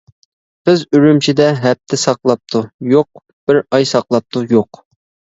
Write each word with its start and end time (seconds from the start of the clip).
قىز 0.67 0.83
ئۈرۈمچىدە 0.99 1.49
ھەپتە 1.65 1.99
ساقلاپتۇ 2.03 2.61
يوق، 2.93 3.21
بىر 3.51 3.59
ئاي 3.61 3.85
ساقلاپتۇ 3.91 4.43
يوق. 4.55 4.81